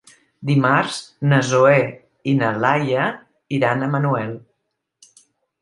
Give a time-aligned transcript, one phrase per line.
[0.49, 0.95] Dimarts
[1.33, 1.75] na Zoè
[2.31, 3.05] i na Laia
[3.59, 4.37] iran a Manuel.